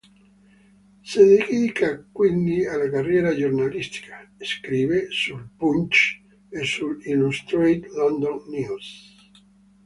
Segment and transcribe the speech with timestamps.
[1.03, 9.15] Si dedica quindi alla carriera giornalistica: scrive sul "Punch" e sull"'Illustrated London News".